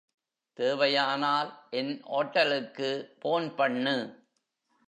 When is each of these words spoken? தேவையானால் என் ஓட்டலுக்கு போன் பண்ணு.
தேவையானால் 0.53 1.49
என் 1.69 2.01
ஓட்டலுக்கு 2.03 2.89
போன் 3.19 3.55
பண்ணு. 3.55 3.95